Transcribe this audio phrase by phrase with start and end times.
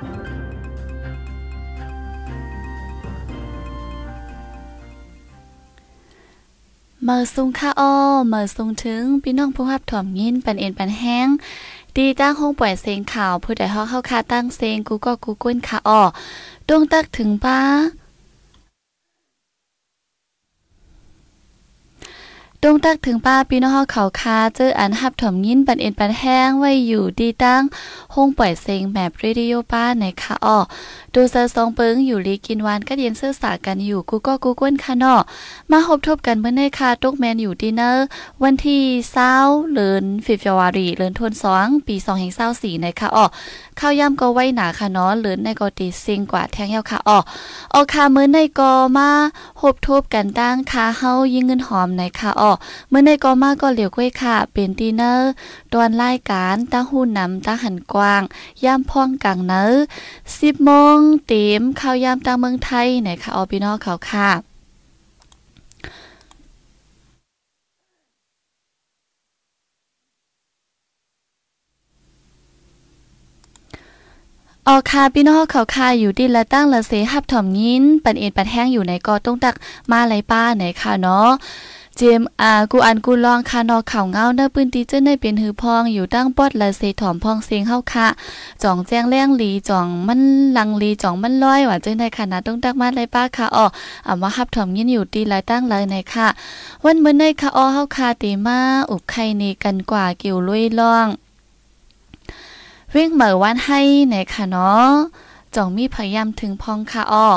[0.00, 7.94] เมื่อสุงค่าอ้อ
[8.28, 11.28] เมื่อสุงถึงพี่น้องผู้รับถ่อมยินปันเอ็นปันแห้ง
[11.96, 16.02] ดีตั้งห้องปล่อยเสียงข่าวผู้ใดฮอกเข้าคาตั้งเซงกูก็กูก้นค่ะอ้อ
[16.68, 17.58] ดวงตักถึงป้า
[22.64, 27.62] ดงตักถึงป้าพี่น้องเขาคาเจออันหับถมยินปันเอ็นปันแห้งไว้อยู่ดีตั้ง
[28.14, 30.58] ห้องปล่อยเสียงแบบเรดิโอป้าในคะอ้อ
[31.14, 35.20] ดูเซอร์ซองเปิงอยู่ลีกินวานก็เย็นเสื้อสากันอยู่กูก็กูกวนค่ะเนาะ
[35.70, 38.04] มาพบทบกันเมื่อในค่ะตุกแมนอยู่ดีเนอร์
[38.42, 39.34] วันที่เศร้า
[39.72, 43.26] เลือนฟิฟวารีเลือนทวนสองปีสองแห่งเศร้าสี่ในค่ะอ้อ
[43.78, 47.18] ข้าวย่ำก็ไว้หนาค่ะเนาะเลือนในก็ตีซิงกว่าแทงยาวค่ะอ้อ
[47.74, 49.10] ออค่ะมื้อในก็มา
[49.60, 52.52] พบทบกันตั้งค่ะเฮายิงเงินหอมในค่ะอ้อ
[52.88, 55.30] เมื่อในก็มาก็เหลียวก้วยค่ะ เป็นดีเนอร์
[55.72, 58.22] ตอนรายการตั้งหูนำตั้งหันกว้าง
[58.64, 59.64] ย่ำพ่องกลางเนอ
[60.38, 64.30] สิบโมงเต็มข้าวยามตางเมืองไทยไหนคะออพี่น้องเขาค่ะ
[74.68, 79.54] ออคาพี่น้องเขาคาอยู่ดีละตั้งละเสหับถ่อมยินปันเอ็นปันแห้งอยู่ในกอต้งตัก
[79.90, 81.30] มาไรป้าไหนค่ะเนาะ
[82.00, 88.06] จมอากูอันกูลองคานอข่าวเงาเนปืนตีเจ้าในเป็นหือพองอยู่ตั้งปอดละเสถอมพองเสียงเฮาค่ะ
[88.62, 90.20] จ่องแจ้งแรงหลีจ่องมัน
[90.56, 93.66] ลังลีจ่องมันลอยว่าเจ้าในคณะต้องตักมาไรป้าค่ะอ๋อ
[94.06, 96.28] อ่ามาฮับถอมยินอยู่ตีหลายตั้งเลยในค่ะ
[96.84, 98.58] วันเมื้อในค่ะอ๋อเฮาค่ะตีมา
[98.90, 101.06] อุบไข่นี่กันกว่าเกี่ยวลุยล่อง
[102.94, 104.90] วิ่งเหมือวันให้ในค่ะเนาะ
[105.54, 107.28] จ่องมีพยายามถึงพองค่ะอ๋อ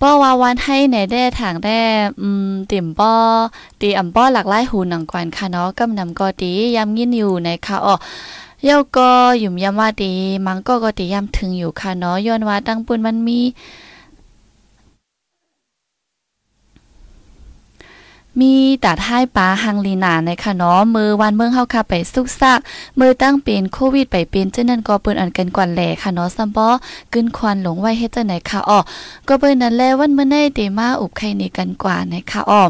[0.00, 1.80] ป้อว่าวันให้ในแด้ถางแด้
[2.20, 3.12] อืมติ่มป้อ
[3.80, 7.94] ตีอ่ำป้อหลากหลายหูหนังกวนค่ะเนาะกำนำก็ตียำยินอยู่ในค่ะอ๋อ
[8.64, 9.08] เย้าก็
[9.40, 10.10] หยุ่มยำว่าตี
[10.46, 13.38] มังก็ก็ตียำถึงอยู่ค่ะเนาะย้อนว่าตั้งปุ่นมันมี
[18.40, 18.54] มี
[18.84, 22.60] ตัดให้ป้าหังลีนาในค่ะเนาะมือวันเมืองเฮาค่ะไปสุกซัก
[22.98, 26.66] มือตั้งเป็นโควิดไปเป็นเจ้านั้นก็เปิ้นอันกันกวนแหล่ค่ะเนาะซัมบ่
[27.12, 28.78] กึ้นควันหลงไว้เฮ็ดจังไหนค่ะอ้อ
[29.28, 32.62] ก็เปิ้นนั่นแลวันเมื่อในเตมาอุบไข่นี่กันกว่าในค่ะอ้อ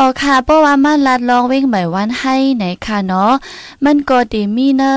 [0.00, 3.32] ออค่ะเพราะว่ามันลัดลองเว้งหมายวันให้ไหนค่ะเนาะ
[3.84, 4.94] มันก็ดีมีเนอ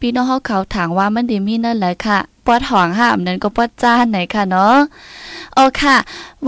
[0.00, 4.76] พี่น้องเขาเขาถามว่ามันดีมีเนอแหละค่ะปวดหองห้ามนั้นก็ปวดจ้านไหนค่ะเนาะ
[5.54, 5.96] โอค่ะ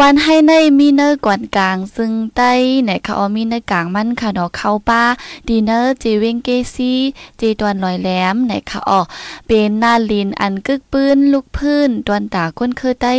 [0.00, 2.52] วันให้ในมีเนอร์กวนกลาง ซึ่งใต้
[2.84, 5.02] ไหนค่ะออมีเนอร์กลางมันค่ะเนาะเข้าป้า
[5.48, 6.98] ดีเนอร์เจเวงเกซี่
[7.38, 9.00] เจตวนลอยแหลมไหนค่ะออ
[9.46, 13.14] เป็นหน้าลินอันกึกปืนลูกพื้นตวนตาก้นคือใต้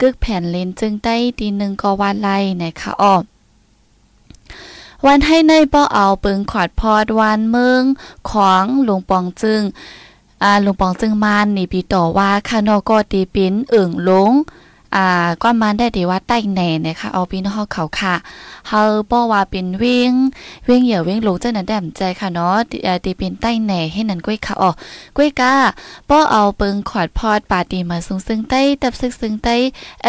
[0.00, 3.16] กึกแผ่นเลนจึงใต้ตีหนึ่งก็วานไลไหนค่ะออ
[5.06, 7.82] วันให้ในป้อเอาปึงขอดพอดวานเมือง
[8.30, 9.62] ของหลวงปองจึง
[10.42, 14.32] อ่าหลวงปองจึงมานนี่ปีต่อว่าคานอก็ตีปิ้นเอิ่งลง
[14.96, 15.06] อ่า
[15.42, 18.14] ก็มันได้ดีว่าใต้แหน่นะคะเอาพี่น้องเขาค่ะ
[18.68, 20.12] เฮาป้อว่าเป็นเว้ง
[20.66, 22.56] เว้งเหยื่อเว้งลงเจ้านั้นแดมใจค่ะเนาะ
[23.04, 24.70] ตีเป็นใต้แหน่ให้นั่นก้อยค่ะอ๋อ
[25.16, 25.54] ก้อยกา
[26.08, 29.56] ป้อเอาเปิงขอดพอดปาตีมาซึ่งซึ่งใต้ตับซึ่งซึ่งใต้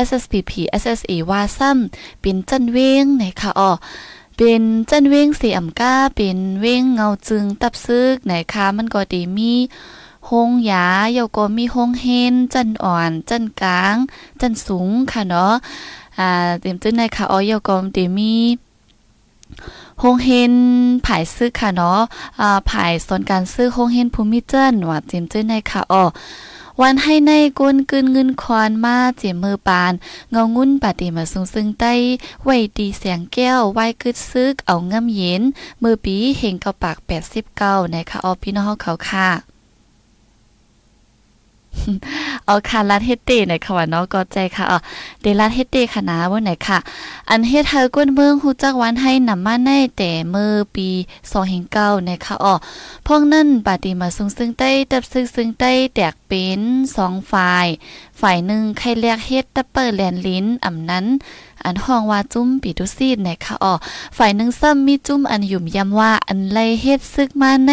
[0.05, 0.51] SSPP
[0.81, 3.71] SSE ว่าซ้ำเป็นจันเว้งนะคะอ๋อ
[4.41, 9.53] เป็นจันเว้งสีอ่ำก้าเป็นเว้งเงาจึงตับซึกไหนคะมันก็ดีมี
[10.29, 13.95] หงหยาเยาก็มีหงเฮนจันอ่อน จันกลาง
[14.41, 15.53] จันสูงค่ะเนาะ
[16.19, 18.35] อ่าเต็มจึงในค่ะอ๋อเยาก็ดีมี
[20.01, 20.53] ฮงเฮน
[21.05, 21.99] ผายซื้อค่ะเนาะ
[22.39, 26.03] อ่าผายสนการซื้อฮงเฮนภูมิเจิ้นว่าเต็มจึงในค่ะอ๋อ
[26.81, 29.93] วันให้ในกุนกึนเงินควานมาเจมมือปาน
[30.31, 31.93] เงางุ้นปฏิมาสูงซึ่งใต้
[32.43, 35.41] ไว้ตีเสียงแก้วไว้กึดซึกเอาเง่ำเย็น
[35.81, 36.97] มือปีเฮงเกาปาก
[37.45, 39.58] 89นะคะออพี่น้องเขาค่ะ
[42.45, 44.79] เอาคาลัดเฮตเตในค่ะว่าเนาะก็ใจค่ะอ๋อ
[45.21, 46.77] เดลัดเฮตเตค่ะนะว่าไหนค่ะ
[47.29, 50.89] อันเฮเธอก้นเมืองฮู้จักวันให้นำมาในแต่เมื่อปี
[51.47, 52.53] 2009นะคะอ๋อ
[53.07, 56.61] พวกนั่นปฏิมาซึ่งซึ่งใต้ตับซึ่งซึ่งใต้แตกเป็น
[56.99, 57.67] 2ฝ่าย
[58.19, 61.05] ฝ่ายหนึ่งใครเรียกเฮ็ดตับเปอร์แลนลิ้นอำนั้น
[61.65, 63.73] อันห้องว่าจุ้มปีตุซีดนะคะอ๋อ
[64.17, 67.71] ฝ่ายหนึ่งซ้ำมีจุ้มอันยุ่มย้ำว่าอันไลเฮ็ดซึกมาใน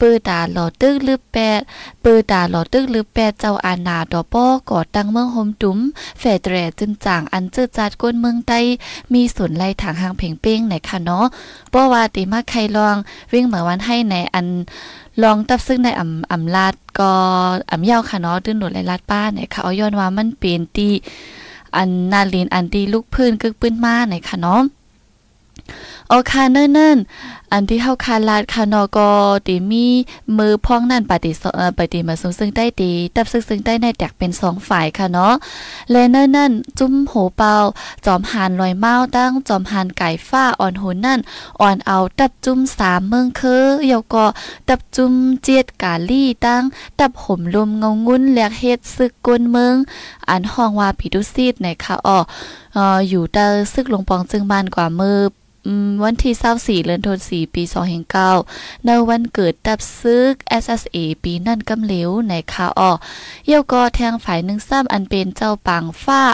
[0.00, 1.60] ปือตาหลอตึกหรือแปด
[2.04, 5.78] ปือตาหลอตึกหรือแปดเจ้าอาณาดอป้อก่อตั้งเมืองโฮมตุ้ม
[6.18, 8.60] แฝดแตรจึงจางอันเจือจัดก้นเมืองใต้
[9.12, 11.24] มีสวนไล่ถางหางเพ่งเป้งไหนค่ะเนาะ
[11.72, 12.96] ป้อว่าติมาใครลอง
[13.32, 14.46] วิ่งเหมือนวันให้ในอัน
[15.22, 17.12] ลองตับซึ่งในอ่ำอ่ำลาดก็
[17.70, 20.88] อ่ำเย้าค่ะเนาะดื้นหนุนไรลาดป้าเนี่ยค่ะเอาย้อนว่ามันเป็นตี
[21.76, 24.62] อันนาลินอันดีลูกพื้นกึกปื้นมาไหนค่ะเนาะ
[26.10, 29.10] โอคาเนิ่นๆอันที่เฮาคาลาดคานอก็
[29.46, 29.86] ตีมี
[30.38, 35.34] มือพ้องนั่นปฏิเอ่อปฏิมาซึ่งซึ่งได้ตีตับซึ่งซึ่งได้ในแตกเป็นสองฝ่ายค่ะเนาะ
[35.90, 37.54] และเนิ่นนั่นจุ้มโหเปา
[38.06, 41.20] จอมหานลอยเมาตั้งจอมหานไก่ฟ้าอ่อนโหนนั่น
[41.60, 44.26] อ่อนเอาตับจุ้มสามเมืองคือเยาก็
[44.68, 45.12] ตับจุ้ม
[45.42, 46.62] เจียดกาลี่ตั้ง
[46.98, 49.74] ตับห่มลมเงางุ้นแลกเฮ็ดซึกกวนเมือง
[50.28, 52.18] อันห้องว่าพิดุซีดในค่ะอ๋อ
[52.76, 55.18] อ่ออยู่เตอซึกลงปองจึงบ้านกว่ามือ
[56.04, 56.34] วันที่
[56.80, 57.62] 24เดือนธันวาคมปี
[58.24, 62.92] 2009ในวันเกิดตับซึก SSA ปีนั่นกำเหลวในคาออ
[63.46, 66.24] เยี่ยวก็แทงฝ่ายหนึ่งซ้ำอันเป็นเจ้าปางฟ้า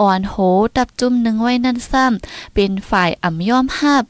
[0.00, 0.34] อ่อนโห
[0.76, 4.04] ตับจุ่มหนึ่งไว้นั่นซ้ำเป็นฝ่ายอ่ำย่อมหับ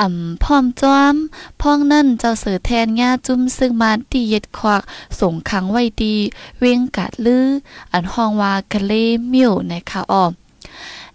[0.00, 1.14] อ่ำพร้อมจอม
[1.60, 4.82] พ้องนั่นเจ้าเสือแทนง่าจุ่มซึ่งมาตีเย็ดควัก
[5.20, 6.14] ส่งขังไว้ดี
[6.58, 7.46] เวียงกัดลือ
[7.92, 8.92] อันห้องว่ากะเล
[9.32, 10.24] มิวในคาออ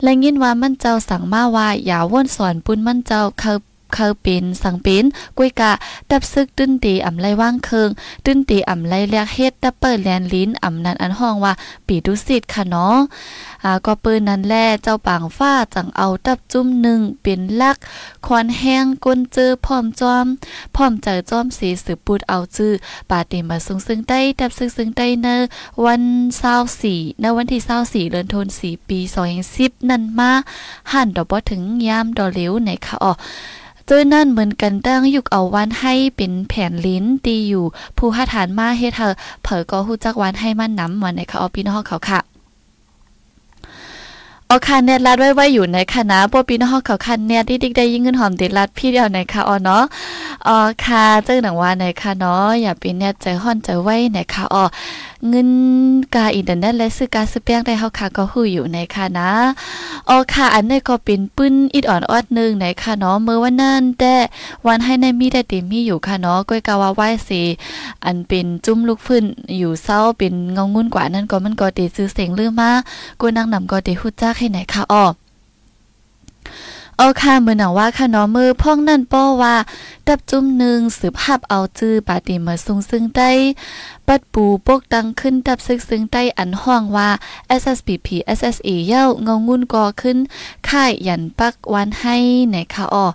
[0.03, 3.53] และยินว่ามันเจ้าสั่งมาว่าอย่าว่นสอนปุ้นมันเจ้าเขา
[3.93, 5.05] เขาเป็นสังเป็น
[5.37, 5.71] กุ้ยกะ
[6.11, 7.89] ดับซึกตึ้นตีอ่ำไลว่างเคิง
[8.25, 11.53] ตึ้นตีอ่ำไลเรียกเฮ็ดดับเปิลแลนลิ้นอ่ำนันอันห้องว่า
[11.87, 12.97] ปีดุสิตค่ะเนาะ
[13.63, 17.77] อ่าก็ปืนนั้นแลเจ้าปางฟ้าจังเอาดับจุ้มหนึ่งเป็นลัก
[18.25, 20.25] ควันแห้งก้นเจอพร้อมจอม
[20.75, 22.71] พร้อมเจอจอมสีสืบปุดเอาจื้อ
[23.09, 25.27] ปาติมาซึ่งซึ่งใต้ดับซึกซึ่งใต้เน
[25.85, 26.01] วัน
[26.61, 27.61] 24ในวันที่
[28.07, 28.99] 24เดือนธันวาคมปี
[29.43, 30.31] 2010นั่นมา
[30.91, 33.13] หั่นดอกบ่ถึงยามดอเหลวในค่ะอ๋อ
[33.89, 37.65] จอนั่นเหมือนกันตั้งยุกเอาวันให้เป็นแผ่นลิ้นตีอยู่
[37.97, 39.13] ผู้หาฐานมาเฮ็ดเธอ
[39.43, 42.19] เผอก็ฮู้จักวันให้มันน้ำวันในค่ะเอาพี่น้องเขาค่ะ
[44.47, 49.83] เอาคันเนตลัดไว้ไว้อยู่ในคณะปปีน้องเขาคันเนตที่ดิกได้ยิ่งเงินหอมติดลัดพี่เดียวในค่ะอ๋อเนาะ
[50.47, 54.63] อ๋อค่ะเจ้าหนังว่าในค่ะเนาะอย่าป็นเนตใจห่อนใจไว้ในค่ะอ๋อ
[55.29, 55.49] เงิน
[56.15, 59.31] กาอินเทอร์เน็ตและซื้อการซื้อแป้งได้เฮาค่ะก็ฮู้อยู่ในค่ะนะ
[60.09, 64.15] อ๋อค่ะอันนี้ก็เป็นปื้นอิดอ่อนออดนึงในค่ะเนาะเมื่อวันนั้นแต่
[64.67, 67.41] วันให้ในมีได้เต็มมีอยู่ค่ะเนาะก้อยกาว่าไหว้สิ
[68.05, 69.23] อันเป็นจุ้มลูกฟื้น
[69.57, 72.71] อยู่เศร้าเป็นเงางุ่นกว่านั้นก็มันก็ได้ซื้อเสียงลือมา
[73.19, 75.05] กูนางนำก็ได้ฮู้จักให้ไหนค่ะอ้อ
[77.03, 79.55] เอาค่ะมือหนังว่าค่ะเนาะมือพ่องนั่นป้อว่า
[80.07, 83.31] ดับจุ่มหนึ่งสืบหับเอาจื้อปาติมาซุงซึ่งได้
[84.07, 87.09] ปัดปูปกตังขึ้นดับซึกซึ่งได้อันห้องว่า
[87.61, 88.07] SSPP
[88.37, 90.17] SSA เย้าเงางุ่นกอขึ้น
[90.69, 92.17] ค่ายยันปักวันให้
[92.51, 93.05] ในค่ะอ้อ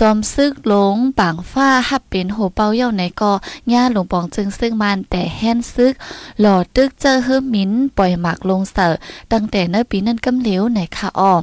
[0.00, 3.32] จอมซึกหลงปางฟ้าหับเป็นโหเปาเย้าในกอ
[3.72, 5.92] ย่าหลงปองจึงซึ่งมันแต่แหนซึก
[6.40, 8.94] หล่อตึกเจอเฮิมมินปล่อยหมักลงเสอ
[9.32, 11.34] ตั้งแต่เนื้อปีนั้นกำเหลวในค่ะอ้อ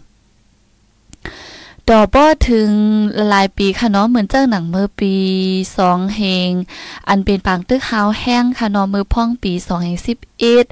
[1.89, 2.69] ดอบ่ถึง
[3.29, 5.13] หลายปีค่ะเนาะเหมือนเจ้าหนังเมื่อปี
[5.65, 6.51] 2เฮง
[7.07, 9.51] อันเป็นปางตึกฮาวแห้งค่ะเนาะมือพ่องปี
[10.45, 10.65] 2011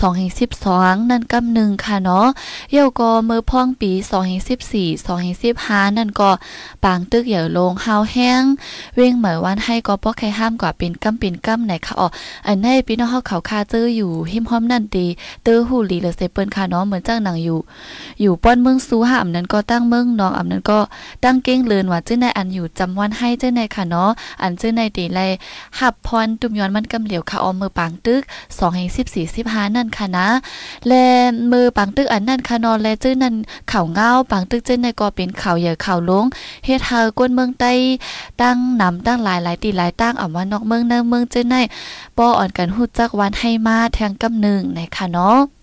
[0.00, 2.26] 2012นั่นกำหนึ่งค่ะเนาะ
[2.70, 3.90] เยี่ยวก็มือพ่องปี
[4.70, 5.06] 2014
[5.46, 6.30] 2015นั่นก็
[6.84, 8.42] ปางตึกเหย่ลงฮาแห้ง
[8.96, 12.08] เว้งเหมือนวันให้ก็บ่ใครห้ามกว่าเป็นกำเป็นกำไหนค่ะอ๋อ
[12.46, 15.06] อันในพี่น้องเฮาเขาคาเจออยู่หิมพร้อมนั่นดี
[15.44, 17.58] เตอหูลีเลยเซเปิ้นค่ะเนาะเหมือนจ้าหนังอยู่
[18.20, 20.78] อยู่ป้อนเมืองซูห้ามนั้นก็ตั้งเมืองนองอำนั้นก็
[21.24, 24.10] ตั้งเก้งเลือนว่าเจ้าในอันอยู่จำวันให้เจ้าในค่ะเนาะ
[24.42, 25.20] อันเจ้าในตีไล
[25.78, 28.88] หับพรตุมย้อนมันกำเหลียวค่ะออมมือปางตึก2แห่ง
[29.36, 30.28] สิบห้านั่นค่ะนะ
[30.86, 30.92] แล
[31.52, 33.34] มือปังตึกอันนั่นค่ะนอนแลเจ้านั่น
[33.68, 36.24] เข่าเงาปังตึกเจ้าในก็เป็นเข่าเหยื่อข่าวลง
[36.64, 37.72] เฮ็ดเฮาก้นเมืองใต้
[38.40, 41.56] ตั้งนำตั้งหลายหลายตีหลายตั้งอ่ำว่านอกเมืองในเมืองเจ้าใน
[42.18, 45.59] ป้อ่อนกันฮู้จักวันให้มาแทงกำนึงในค่ะเนาะ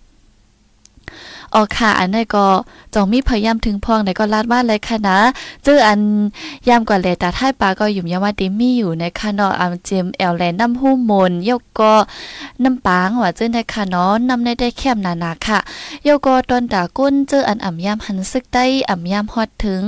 [1.56, 2.46] ออกค่ะอันนี้ก็
[2.94, 5.18] จองมีพยายามถึงพองในก็ลาดว่าเลยค่ะนะ
[5.63, 6.00] เจออัน
[6.70, 11.94] ยามกว่าเลยแต่ท้ายปลาก็อยู่ยาว่าติมีอยู่ในค่ะเนาะอันเจมแอลแลน้ำหู้มนยกก็
[12.63, 15.60] น้ำปางว่าเจอในค่ะเนาะนำในได้แคบนานาค่ะ
[16.08, 19.84] ยกก็ตอนตาก้นเจออันอ่ำยามหันซึกได้อ่ำยามฮอดถึง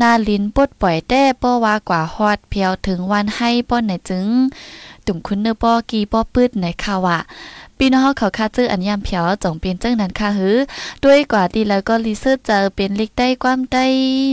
[0.00, 4.26] นาลินปดปล่อยแต้ป้อว่ากว่าฮอดเพียวถึงวันให้ป้อนไหนจึง
[5.06, 7.18] ตุ่มคุณเนอป้อกีป้อปืดในค่ะว่า
[7.82, 10.56] พี่น้องเขาคาจื้ออันยามเผียวจงเป็นเจังนั้นค่ะหือ
[11.04, 13.86] ด้วยกว่าดีแล้วก็รีเสิร์ชเจอเป็นลิกได้ความได้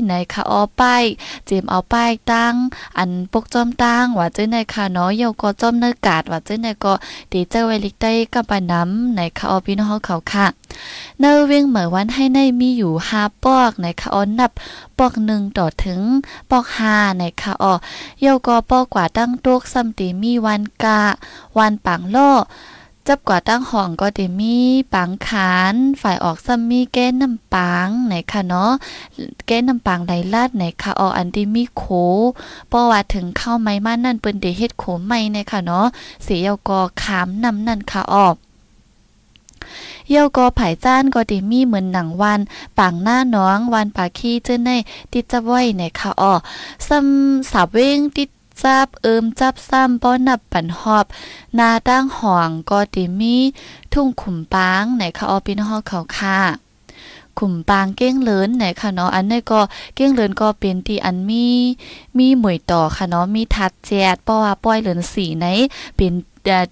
[0.07, 1.03] ในค่ะออป้าย
[1.45, 2.53] เจมเอาป้ายตั้ง
[2.97, 6.93] อันปกจอมตั้งว่าจื้อในค่ะเนาะเยาก็จอมเนื้อกาดว่าจื้อในก็
[7.31, 10.45] ดีเจอไว้ลิกได้กับปาน้ำในค่ะออพี่น้องเขาค่ะ
[11.19, 14.51] เนเวงเหมือวันให้ในมีอยู่ห้าปอกในค่ะออนับ
[14.97, 16.01] ปอกหนึ่งต่อถึง
[16.49, 17.73] ปอกห้าในค่ะออ
[18.21, 20.99] เยาก็ปอกกว่าตั้งตุกซัมตีมีวันกะ
[21.57, 22.19] วันปังโล
[23.07, 24.55] จับกว่าตั้งห้องก็ได้มี
[24.93, 28.71] ปังขานฝ่ายออกซัมมีแก้น้ำปังไหนค่ะเนาะ
[29.47, 31.83] แก้น้ำปังไหลลาดไหนค่ะอออันที่มีโข
[32.67, 35.87] เพราะว่าถึงเข้าไม้มานั่นเปิ้นได้เฮ็ดโขใหม่ในค่ะเนาะ
[36.23, 38.35] เสียก็ขามนำนั่นค่ะออก
[40.09, 42.39] เยี่ยวกอไผ่จ้านก็ดีมีเหมือนหนังวัน
[42.77, 44.69] ปางหน้าน้องวันปาขี้เจ้าใน
[45.11, 46.33] ติดจะไว้ในค่ะอ้อ
[46.87, 48.29] ซ้ำสาเว้งติด
[48.63, 51.05] จับเอิมจับซ้ำป้อนนับปันหอบ
[51.59, 53.37] นาตั้งห่องก็ดีมี
[53.93, 56.39] ทุ่งขุมปางในค่ะอ้อพี่น้องเขาค่ะ
[57.39, 59.59] ขุมปางเก้งเลินไหนค่ะเนาะอันนี้ก็
[59.95, 61.47] เก้งเลินก็เป็นที่อันมี
[62.17, 65.45] มีหมวยต่อค่ะเนาะมีทัดแจดป้อว่าป้อยเลินสีไหน
[65.95, 66.13] เป็น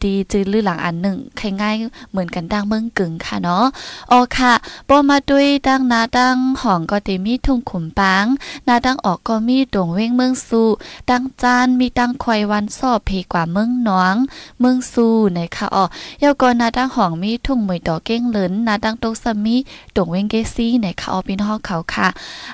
[0.04, 1.76] ดีจือลือหลังอันหนึ่งใครง่าย
[2.12, 3.66] เหมือนกันดังเมืองกึ่งค่ะเนาะ
[4.10, 4.54] โอค่ะ
[4.88, 8.26] ปอมาด้วยดังนาดังห้องก็เตมีทุ่งขุมปาง
[8.68, 10.68] นาดังออกก็มีดงเว้งเมืองสู่
[11.10, 14.16] ดังจานมีดังควายวันสอบเพกว่าเมืองน้อง
[14.60, 15.86] เมืองสู่ในค่ะอ๋อ
[16.24, 19.56] ยาวก็นาดังห้องมีทุ่งมวยดอกเก้งเหลินนาดังตกสมี
[19.96, 22.08] ดงเว้งเกซี่ในค่ะอ๋อพี่น้องเขาค่ะ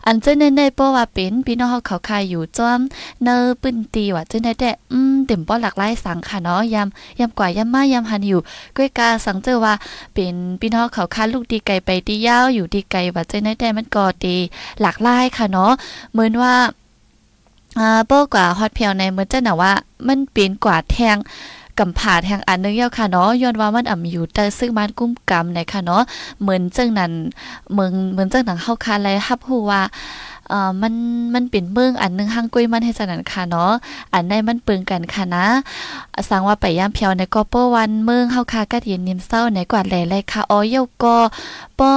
[0.05, 2.79] อันเจนในๆเพราะว่าเป็นพี่น้องเขาค่ะอยู่จอม
[3.23, 8.41] เนอปืนตีว่าเจนได้แต่อืมเต็มป้อหลากหลายสังค่ะเนาะยำยำกว่ายำมายำหันอยู่
[8.77, 9.73] ก้อยกาสังเจอว่า
[10.13, 14.37] เป็นพี่น้องเขาค้าลูกดีไก่ไปดียาวอยู่ดีไก่ว่าใจในแต่มันก็ดี
[14.81, 15.71] หลากหลายค่ะเนาะ
[16.11, 16.53] เหมือนว่า
[17.79, 19.73] อ่าโป้กว่าฮอตเพียวในเหมือนจะน่ะว่า
[20.07, 21.17] มันเป็นกว่าแทง
[21.79, 26.03] กำผาแทงอันนึงเยาค่ะเนาะย้อนว่ามันอ่ำอยู่แต่ซึ่งมันกุ้มกำในค่ะเนาะ
[26.41, 27.11] เหมือนจังนั้น
[27.73, 29.81] เมืองเหมือนจังหนังเข้าคาเลยฮับฮู้ว่า
[30.51, 30.93] เอ่อมัน
[31.33, 33.71] มันเป็นเมืองอันนึงห้างกุ้ยมันให้สนันค่ะเนาะ
[34.13, 35.45] อันใดมันเปิงกันค่ะนะ
[36.29, 41.17] สังว่าไปย่ามเพียวในก็เปวันเมืองเฮาคากัดเย็นนิมเศร้าในกว่าแหล่เลยค่ะอ๋อเยาก็
[41.79, 41.91] ปอ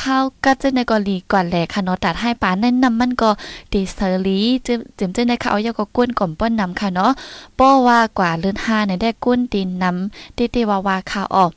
[0.00, 3.30] ข้าวกัดจะในกอลีกว่าแหล่ค่ะเนาะตัดให้ปานนั่นนำมันก็
[3.72, 7.12] ดีเซอรีจึมจึมจะในค่ะอ๋อเยาก็ก้นก่อมป้อนนำค่ะเนาะ
[7.58, 11.50] ป้อว่ากว่าเลือน5ในได้ก้นตีนนำติติวาวาค่ะออก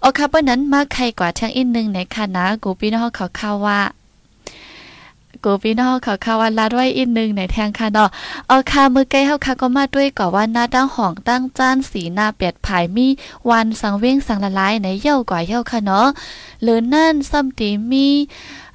[0.00, 3.78] โอเคเปิ้นนั้นมาใครกว่าทางอีกนึงในค่ะนะกูพี่น้องเขาข่าวว่า
[5.44, 8.08] กูพี่น้องเขาคาวันลาด้วยอีกนึงในแทงค่ะเนาะ
[8.48, 13.06] เอาคามือใกล้เฮาคาก็มาด้วยก่อว่าหน้าตั้งห้องตั้งจานสีหน้าเปียดผายมี
[13.50, 16.06] วันสังเว้งสังละลายในเย่ากว่าเย่าค่ะเนาะ
[16.62, 18.08] หรือนั่นซ้ำตีมี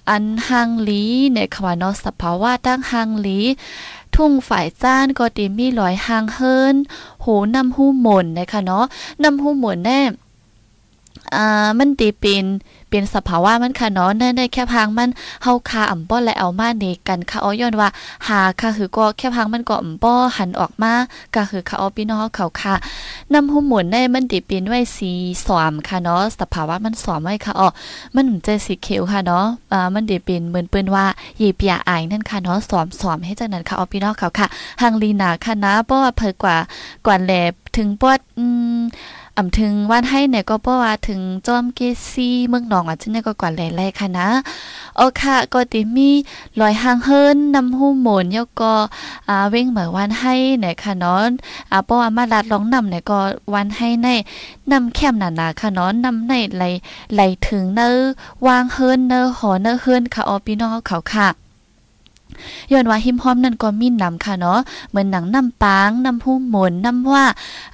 [0.09, 3.39] อันหังลีในคำว่าเนาะสภาวะตั้งหังลี
[4.15, 6.75] ทุ่งฝ่ายจ้านก็ตีมีลอยหางเฮิน
[7.21, 8.85] โหนำหูหม่นนะคะเนาะ
[9.23, 10.01] นำหูหม่นแน่
[11.35, 12.45] อ่ามันตีเป็น
[12.89, 15.09] เป็นสภาวะมันค่ะเนาะในในแค่พังมัน
[15.43, 17.89] เฮาคาอ่ำป้อและเอามาเนกันค่ะอ้อย้อนว่า
[18.27, 20.93] หาค่ะคือก็แค่พังมันก็อ่ำป้อหันออกมา
[21.35, 22.75] ก็คือค่ะอ้อพี่น้องเขาค่ะ
[23.33, 25.11] นำหุ่มหมุนในมันติเป็นไว้สี
[25.45, 27.67] สอมค่ะเนาะสภาวะมันสอมไว้ค่ะอ้อ
[28.15, 31.05] มันใจสีเขียวค่ะเนาะอ่ามันติเป็นเหมือนเปิ้นว่า
[31.37, 34.47] เยีเปียอายนั่นค่ะเนาะสอมสอมให้จังนั้นค่ะอ้อพี่น้องเขาค่ะ
[34.81, 36.57] หังลีนาค่ะนะเพราะว่าเพิกว่า
[37.05, 37.31] กว่าแล
[37.77, 38.45] ถึงปอดอื
[38.77, 38.79] ม
[39.37, 44.29] อ่ำถึงวันให้เนี่ยก็เพราะว่าถึงจอมเกซี่เมืองหนองอะจึงเนี่ยก็กว่าแหล่ๆค่ะนะ
[44.97, 46.09] โอค่ะก็ติมี
[46.59, 48.73] ลอยหางเฮิรนนำหูหมนยกก็
[49.29, 51.29] อ่าเว้งเหมือวันให้เนี่ยค่ะเนาะ
[51.71, 53.19] อ่าเพราะว่ามาลัดร้องนำเนี่ยก็
[53.53, 54.07] วันให้ใน
[54.71, 56.63] นำแคมหนาๆค่ะเนาะนำในไหล
[57.13, 57.89] ไหลถึงเนอ
[58.47, 61.44] วางเฮิรนเนอหอเนอเฮิรนค่ะออพี่น้องเขาค่ะ
[62.71, 67.23] ย้อนว่าหิมพอมนั่นก็มีนำค่ะเนาะเหมือนหนังน้ำปางน้ำหุ้มหมนน้ำว่า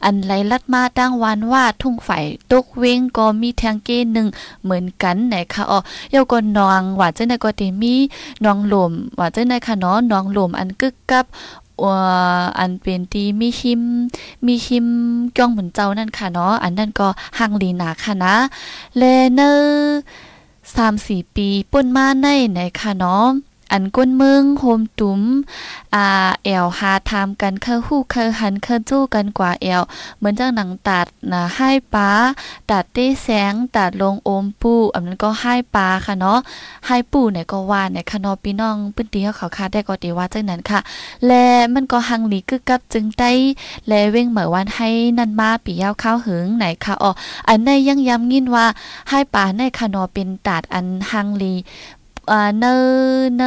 [0.04, 2.10] อันไหลลัดมาตั้งวันว่าทุ่งไฟ
[2.52, 4.28] ตกเวงก็มีแทงเก้หนึ่ง
[4.64, 5.80] เหมือนกันไหนค่ะอ๋อ
[6.14, 7.96] ยาก็นองว่าเจ้าในก็เตมี
[8.46, 11.26] นองหลมว่าเจ้าในค่ะเนาะนองหลมอันกึกกับ
[12.60, 13.82] อันเป็นตีมีหิม
[14.46, 14.88] มีหิม
[15.38, 18.36] จ้องเหมือนเจ้านั่นค่ะเนาะอันนั้นก็หังลีนาค่ะนะ
[18.98, 19.04] เล
[19.34, 20.00] เนอร์
[20.76, 23.26] สามสี่ปีป่นมาในไหนค่ะเนาะ
[23.72, 25.22] อันก้นเมืองโฮมตุ้ม
[25.96, 26.06] อ่า
[26.44, 29.84] แอลหาทำกันเคอฮู้เคอหันเคอจู้กันกว่าแอล
[30.18, 32.10] เหมือนจังหนังตัดนะให้ป้า
[32.72, 36.40] ตัดได้แสงตัดลงโอมปูอันนั้นก็ให้ป้าค่ะเนาะ
[36.88, 40.80] ให้ปู่เนี่ยก็ว่าเนี่ยค่ะเนาะพี่น้องปื้นตีเขาคาได้ก็ตีว่าจังนั้นค่ะ
[41.28, 43.32] และมันก็หังหลีกึกกับจึงได้
[43.88, 47.12] และเว้งเหมือวันให้นันมาปียาวข้าวหึงไหนค่ะอ๋อ
[47.48, 48.66] อันในยังย้ำยินว่า
[49.10, 51.54] ให้ป้าในค่ะเนาะเป็นตัดอันหังลี
[52.30, 52.66] อ่าเน
[53.38, 53.44] เน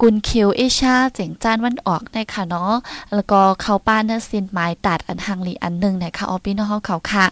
[0.00, 2.74] กุนเคียวเอชาเจ๋งจ้านวันออกในค่ะเนาะ
[3.14, 7.24] แล้วก็เขาป้านนซินหมายตัดอันหังลีอันหนึ่งนะคะออพี่น้องเขาค่ะ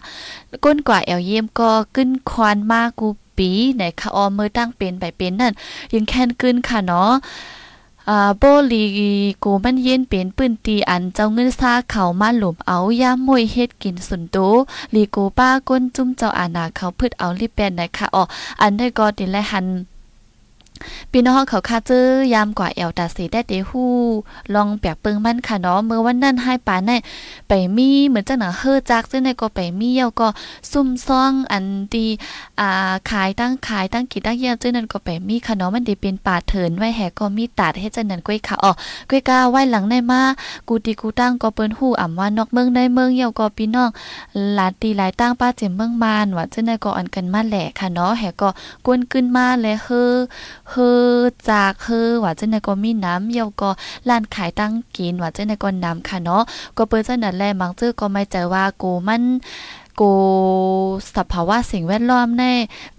[0.63, 5.53] ก้นกว่าแอลเยี่ยมก็ขึ้นควันมากกูปีในค่ะออมือตั้งเป็นไปเป็นนั่น
[5.93, 7.11] ยังแค้นขึ้นค่ะเนาะ
[8.09, 8.83] อ่าโบลี
[9.39, 14.37] โกมันเย็นเป็นปืนตีอันเจ้าเงินซาเขามาหลุมเอาย่ามมวยเฮ็ดกินสุนโต
[14.93, 18.23] ลีโกป้าก้นจุ้มเจ้าอาณาเขาพืชเอาลิแปนนะคะอ๋อ
[18.61, 19.65] อันได้ก็ติและหัน
[21.11, 23.93] พี่น้องเขาคาเจอยามกว่าแอวตาสีได้เดฮู้
[24.55, 26.91] ลองแปกเปิงมันค่ะเนาะเมื่อวันนั้นให้ปานใน
[27.47, 30.27] ไปมีเหมือนจังหนังเฮอจักซึ่งในก็ไปมีเยาก็
[30.71, 32.07] ซุ่มซ่องอันดี
[32.59, 38.71] อ่าขายตั้งขายตั้งกี่ตั้งเยี่ยซึ่งนั้นก็ไปมีค่ะเนาะมันดีเป็นป่าเถินไว้แหก็มีตัดให้จังนั้นก้อยค่ะอ๋อ
[39.09, 40.21] ก้อยกาไว้หลังในมา
[40.67, 43.89] กูตีกูตั้งก็เปิ้นฮู้อ่ำว่านอกเมืองในเมืองเยาก็พี่น้อง
[44.53, 48.49] หลานตีหลายตั้งป้าเจ็มเมืองมานว่าจังนั้นก็อันกันมาแหละค่ะเนาะแหก็
[48.85, 50.13] กวนขึ้นมาและเฮอ
[50.71, 50.75] เฮ
[51.17, 53.69] อจากเฮอว่าเจังได๋ก็มีน้ำเยาก็
[54.09, 56.43] ร้านขายตั้งกินว่าเจังได๋ก็น้ำค่ะเนาะ
[56.77, 59.23] ก็เปิ้นจังนั้นแหละมังจื้อก็ไม่ใจว่ากูมัน
[59.99, 60.13] กู
[61.15, 62.43] สภาวะสิ่งแวดล้อมใน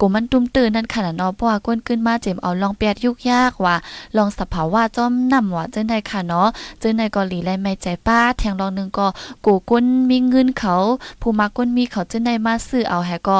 [0.00, 3.76] กูมันตุ้มตื่นนั่นขนาดเนาะเพราะว่าก้นขึ้นมาเจ็มเอาลองเปียดยุกยากว่า
[4.16, 6.48] ลองสภาวะจ้อมนำว่าเจังได๋ค่ะเนาะ
[6.78, 9.06] เจังได๋ก็หลีไลไม่ใจป้าแทงลองนึงก็
[9.46, 10.74] กูก้นมีเงินเขา
[11.20, 13.38] ผู้มาก้นมีเขาเจังได๋มาซื้อเอาแฮก็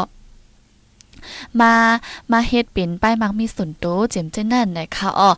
[1.61, 1.73] มา
[2.33, 5.31] มาเฮ็ดเป็นป้ายมักมีส่วนโตเจ็มเจ้นั่นนะคะอ๋อ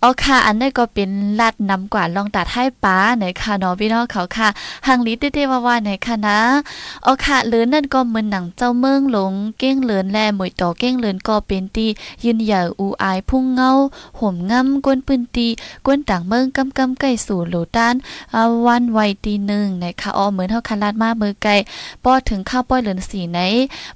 [0.00, 4.48] เอาค่ะอันนี้ก็เป็นลัดนำกว่าลองตัดให้ป้าในค่ะเนาะพี่น้องเขาค่ะ
[4.86, 6.38] หังลิเต้ๆว่าๆในค่ะนะ
[7.02, 11.86] เอาค่ะเลือนนั่นก็เหมือนหนังเจ้าเมืองหลงเก้งเลือนแลหมวยต่อเก้งเลือนก็เป็นตี
[12.24, 13.70] ยืนเหย่ออูอายพุ่งเงา
[14.18, 15.48] ห่มง่ำก้นปืนตี
[15.86, 17.94] ก้นต่างเมืองกำกำไก่สู่โหลต้าน
[18.66, 21.54] วันไวตีหนึ่งนะคะอ๋อเหมือนเฮาคันลาดมามือไก่
[22.04, 23.38] ป้อถึงข้าวป้อยเหลือนสีไหน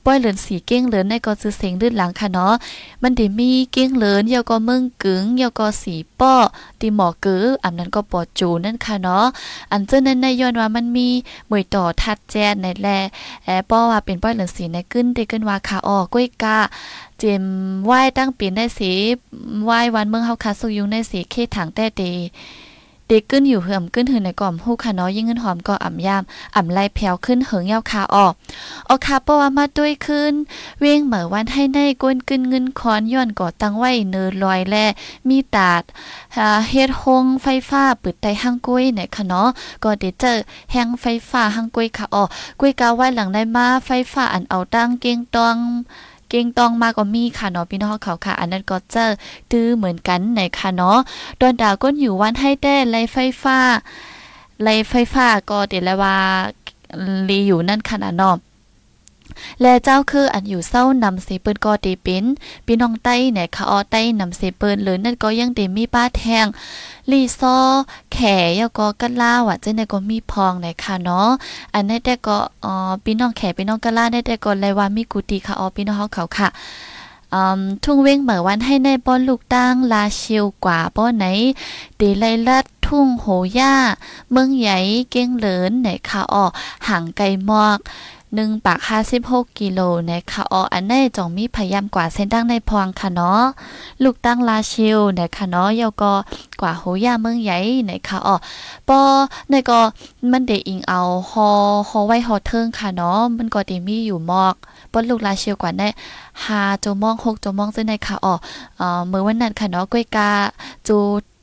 [0.04, 2.54] ป้อยเหลือนสีเก้งเลือนในก็ซื้อเสียงลื่นหลังค่ะเนาะ
[3.02, 6.34] มันได้มีเก้งเหลินยาก็เมืองกึ๋งยาก็สีป้อ
[6.80, 9.26] ตีหมอกืออันนั้นก็ปอจูนั่นค่ะเนาะ
[9.72, 11.08] อันเจ้านั้นในย้อนว่ามันมี
[11.50, 12.88] มวยต่อทัดแจ้ในแล
[13.44, 16.58] แอป้อว่าเป็นป้อยเหลือนสีในกึ้นได้กึ้นว่าค่ะอ้อก้อยกา
[17.18, 17.44] เจม
[17.84, 18.92] ไหว้ตั้งปีนได้สี
[19.64, 22.02] ไหว้วันเมืองเฮาคาสุยุงในสีเคถังแต่เต
[23.08, 26.22] เด็กขึ้นอยู่เหื่อมขึ้นหือในก่อมฮู้ค่ะนาะยิ่งเงินหอมก็อ่ำยาม
[26.56, 28.32] อ่ำไล่แผวขึ้นเหิงยาวคาออก
[28.88, 30.32] ออกคาเพราะว่ามาด้วยขึ้น
[30.80, 34.76] เว้งเหมือวันให้ในก้นกึนเงินคอนย้อนก่อตั้งไว้เนินลอยแล
[35.28, 35.82] มีตาด
[36.70, 39.48] เฮ็ดหงไฟฟ้าปิดไตห้างกุ้ยไหนค่ะเนาะ
[39.84, 40.32] ก็เดเจอ
[40.72, 42.28] แห้งไฟฟ้าห้างกุ้ยค่ะออก
[42.60, 45.56] กุ้ยกาไว้หลังได้มาไฟฟ้าอันเอาตั้งเก่งตอง
[46.34, 49.10] เก่งตองมาก็มีค่ะเนาะพี่น้องเขาค่ะ อันนั้นก็เจอ
[49.50, 50.98] ตื้อเหมือนกันในค่ะเนาะ
[51.40, 53.58] ดอนดาวก้นอยู่วันให้แต่ไรไฟฟ้า
[54.62, 56.16] ไรไฟฟ้าก็เดี๋ยวลว่า
[57.28, 58.36] ลีอยู่นั่นค่ะเนาะ
[59.62, 62.24] และเจ้าคืออันอยู่เศร้านำเสเปิ้นก็ตีเป็น
[62.66, 66.46] พี่น้องใต้เนี่ยค่ะออใต้นำเสเปิ้นเลยนั่นก็ยังเตมีป้าแทง
[67.10, 67.56] ลีซอ
[68.12, 68.18] แข
[68.48, 71.30] ยก็กะล่าว่าจังได๋ก็มีพองในค่ะเนาะ
[71.74, 76.48] อันนี้แต่ก็อ๋อพี่น้องแขพี่น้องกะล่าได้แต่ก็เลยว่ามีกุฏิค่ะอ๋อพี่น้องเฮาเขาค่ะ
[77.84, 81.26] ทุ่งเว้งเหมือวันให้ในป้อนลูกตั้งลาชียวกว่าป้อนไหน
[81.96, 83.26] เดไลลัดทุ่งโห
[83.58, 83.74] ย่า
[84.30, 84.78] เมืองใหญ่
[85.10, 86.44] เก้งเหลินไหนค่ะอ๋อ
[86.88, 87.78] ห่างไกลมอก
[88.34, 93.42] หนึ่งปากห้าสิบหกกิโลนะคะอออันนี้จองมีพยายามกว่าเส้นตั้งในพองค่ะเนาะ
[94.02, 96.12] ลูกตั้งลาชิลนะคะเนาะยก็
[96.60, 97.58] กว่าโหย่าเมืองใหญ่
[97.90, 98.36] นะคะอ๋อ
[98.88, 99.00] ปอ
[99.50, 99.80] ในก็
[100.30, 101.48] มันเดอิงเอาฮอ
[101.88, 104.54] ฮอไว้ฮอเทิงค่ะเนาะมันก็ดีมีอยู่มอก
[104.92, 105.82] ปนลูกลาชิลกว่าใน
[106.44, 108.34] หาโจมองหกโจมองเส้นในค่ะออ
[108.76, 110.28] เอ่อเมื่อวันนั้นค่ะเนาะก้ยกา
[110.88, 110.96] จู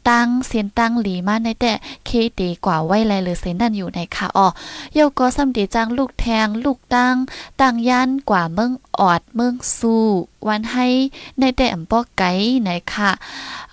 [0.10, 1.74] ตั้งเสียนตั้งหลีมาในแต่
[2.06, 4.48] เคตีกว่าไว้แลหรือเซนนั่นอยู่ในค่ะอ๋อ
[4.94, 7.16] เยาก็สำดีจังลูกแทง ลูกตั้ง
[7.60, 10.06] ตั้งยันกว่าเมืองออดเมืองสู้
[10.48, 10.88] วันให้
[11.40, 12.32] ในแต่อำป้อไก่
[12.66, 13.12] ในค่ะ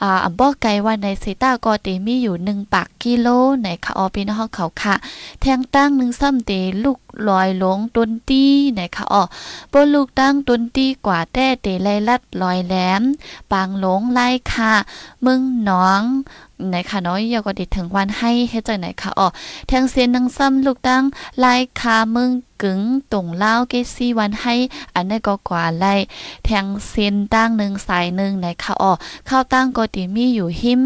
[0.02, 3.28] อ่าอำป้อไก่วันในเซต้าก็เตมีอยู่ 1 ปักกิโล
[3.62, 4.94] ในค่ะออพี่น้องเขาค่ะ
[5.40, 6.52] แทงตั้งหนึ่งซ้ำเต
[6.84, 6.98] ลูก
[7.28, 9.22] ลอยลงต้นตี้ในค่ะอ๋อ
[9.72, 13.02] บนลูกตั้งต้นตี้กว่าแต่เตไลลัดลอยแหลม
[13.52, 14.72] ปางหลงไล่ค่ะ
[15.24, 16.02] มึงหนอง
[16.68, 19.28] ไหนค่ะน้อยยาก็ดิถึงวันให้เฮ็ดจังไหนค่ะอ๋อ
[19.66, 21.02] แทงเสียนนังซ้ำลูกตั้ง
[21.38, 22.30] ไล่คามึง
[22.62, 22.80] กึ๋ง
[23.12, 24.54] ตรงเล่าเกซี่วันให้
[24.94, 25.94] อันนี้ก็กว่าไล่
[26.44, 28.92] แทงเส้นตั้งหนึ่งสายหนึ่งไหนค่ะอ๋อ
[29.28, 30.80] ข้าวตั้งก็ติมีอยู่หิม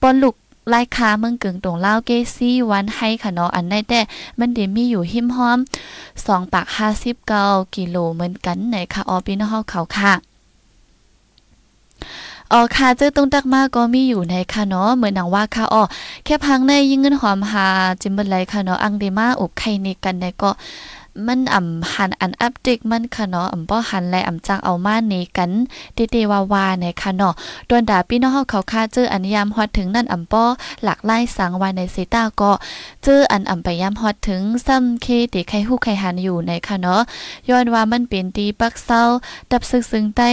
[0.00, 0.34] ปนลูก
[0.72, 4.00] ลายคาเมืองกึ่งตรงเล่าเกซี่วันให้ค่ะเนาะอันได้แต่
[4.38, 5.58] มันเดมีอยู่หิมห้อม
[6.26, 7.44] สองปากห้าสิบเก้า
[7.76, 10.12] กิโลเหมือนกันไหนค่ะออพี่น้องเขาค่ะ
[12.52, 15.82] อ๋อค่ะเจอตรงตักมาก็มีอยู่ในค่ะเนาะเหมือนหนังว่าค่ะอ๋อ
[16.24, 17.66] แค่พังในยิ่งเงินหอมหา
[18.02, 20.50] จิมเบลไลค่ะเนาะอังเดมาอบไข่ในกันในก็
[21.26, 25.50] มันอ่ำหันอันอัปเดตมันค่ะเนาะอ่ำบ่หันและอ่ำจังเอามาเนกัน
[25.94, 27.34] เตๆวาๆในค่ะเนาะ
[27.68, 30.42] ดวนดาพี่น้องเฮาเขาค่าเจออันยามฮอดถึงนั่นอ่ำบ่
[30.82, 32.52] หลักไล่สังวายในเซต้าก็
[33.02, 37.02] เจออันอ่ำไปยามฮอดถึงซ้ำเคติไข่ฮู้ไข่หันอยู่ในค่ะเนาะ
[37.48, 39.02] ย้อนว่ามันเป็นตีปักเศร้า
[39.50, 40.30] ดับซึกซึ้งใต้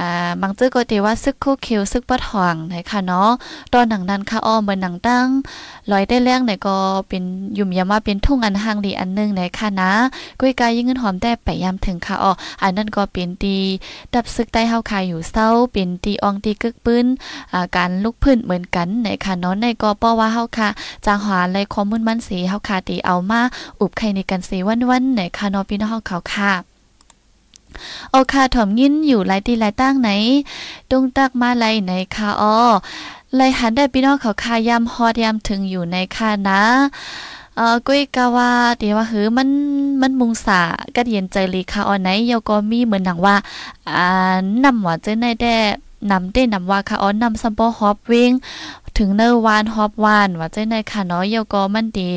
[0.00, 3.30] อ่าบางเจ้อก็เตว่าซึกคู่เขียวซึกปะทองนะคะเนาะ
[3.72, 5.26] ตอนหนังนั้นค่ะอ้อเหมือนหนังตั้ง
[5.90, 6.76] ลอยได้แรงไหนก็
[7.08, 7.22] เป็น
[7.58, 9.90] ยุ่มยามาเป็นทุ่งอันห่างดีอันนึงในค่ะนะ
[10.40, 13.56] กุ้ยกายยิ่งเงินหอมได้ไปยามถึงค่ะอ้ออันนั้นก็เป็นตี
[14.14, 17.06] ดับซึกใต้เฮาคายอยู่เศร้าเป็นตีอองตีกึกปื้น
[17.52, 20.68] อ่าการลุกพื้นเหมือนกันในค่ะเนาะในก็ป้อว่าเฮาค่ะ
[21.06, 23.40] จางหวานเลยข้อมูลมันสีเฮาค่ะตีเอามา
[23.80, 24.58] อุบไข่ในกันสี
[24.90, 26.71] วันๆในค่ะเนาะพี่น้องเฮาเขาค่ะ
[28.10, 30.10] โอคาถ่อมยินอยู่หลายตีหลายตั้งไหน
[30.90, 32.56] ตุงตักมาไลไหนค่ะอ้อ
[33.36, 36.62] ไลหันได้พี่น้องเขาคายามฮอดยามถึงอยู่ในค่ะนะ
[37.56, 39.48] เอ่อกุ้ยกะว่าเดี๋ยวว่าหือมัน
[40.00, 40.60] มันมุงสา
[40.96, 43.36] กัดเย็นใจลีค่ะออนไหนเยก็มีเหมือนหนังว่า
[43.88, 44.04] อ่า
[44.64, 45.56] นำว่าเจ้ในแด้
[46.10, 48.32] นำได้นำว่าค่ะออนนำซัมปอฮอบวิ่ง
[48.98, 52.08] ถึงเนอวานฮอบวานว่าเจ้ในค่ะเนาะเยก็มันดี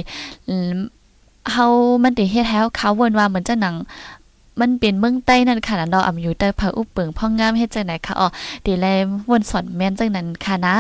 [1.51, 1.65] เฮา
[2.03, 3.75] มันดีเฮ็ดให้เขาเวินว่าเหมือนจะหนัง
[4.61, 8.27] มันเป็นเมืองใต้นั่นค่ะเนาะอ่ำอยู่ใต้ผาอุปเปิงพ่องงามเฮ็ดจังไหนคะอ๋อ
[8.65, 8.85] ดีแล
[9.29, 10.75] วนสอนแม่นจังนั้นค่ะนะ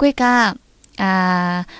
[0.00, 0.34] กุ้ยกา
[1.02, 1.12] อ่า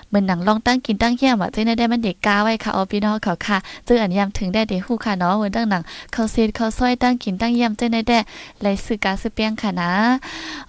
[0.08, 8.18] เหมือนหนังลองตั้งกินตั้งเยี่ยมว่าเจ้ได้มันเด็กกาไว้ค่ะอ๋อพี่น้องเขาค่ะเจออันยามถึงได้เด็กฮู้ค่ะเนาะเหมือนตั้งหนังเขาเซดเขาซอยตั้งกินตั้งเยี่ยมเจ้ได้ได้
[8.60, 9.90] ไหลซื้อกาซื้อเปียงค่ะนะ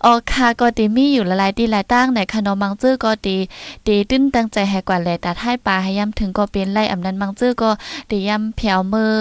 [0.03, 3.37] อ๋อค่ะก็ตีมีอยู่หลายดีหลายตั้งไหนค่ะเนาะมังจื้อก็ดี
[3.87, 7.69] ดีตื้นตั้งใจให้กว่าแลแต่ท้ายปลาให้ยามถึงก็เป็นไล่อำนั้นมังจื้อก็
[8.11, 9.11] ดียามแผ่วมือ